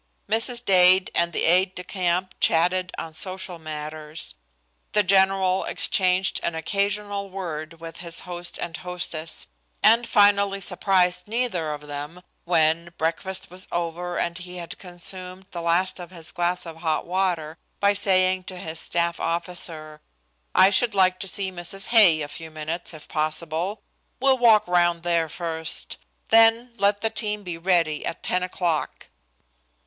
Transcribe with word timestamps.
Mrs. 0.27 0.65
Dade 0.65 1.11
and 1.13 1.31
the 1.31 1.43
aide 1.43 1.75
de 1.75 1.83
camp 1.83 2.33
chatted 2.39 2.91
on 2.97 3.13
social 3.13 3.59
matters. 3.59 4.33
The 4.93 5.03
general 5.03 5.63
exchanged 5.65 6.39
an 6.41 6.55
occasional 6.55 7.29
word 7.29 7.79
with 7.79 7.97
his 7.97 8.21
host 8.21 8.57
and 8.57 8.77
hostess, 8.77 9.45
and 9.83 10.09
finally 10.09 10.59
surprised 10.59 11.27
neither 11.27 11.71
of 11.71 11.85
them, 11.85 12.23
when 12.45 12.91
breakfast 12.97 13.51
was 13.51 13.67
over 13.71 14.17
and 14.17 14.39
he 14.39 14.57
had 14.57 14.79
consumed 14.79 15.45
the 15.51 15.61
last 15.61 15.99
of 15.99 16.09
his 16.09 16.31
glass 16.31 16.65
of 16.65 16.77
hot 16.77 17.05
water, 17.05 17.59
by 17.79 17.93
saying 17.93 18.45
to 18.45 18.57
his 18.57 18.79
staff 18.79 19.19
officer, 19.19 20.01
"I 20.55 20.71
should 20.71 20.95
like 20.95 21.19
to 21.19 21.27
see 21.27 21.51
Mrs. 21.51 21.89
Hay 21.89 22.23
a 22.23 22.27
few 22.27 22.49
minutes, 22.49 22.91
if 22.91 23.07
possible. 23.07 23.83
We'll 24.19 24.39
walk 24.39 24.67
round 24.67 25.03
there 25.03 25.29
first. 25.29 25.99
Then 26.29 26.73
let 26.79 27.01
the 27.01 27.11
team 27.11 27.43
be 27.43 27.59
ready 27.59 28.03
at 28.03 28.23
ten 28.23 28.41
o'clock." 28.41 29.09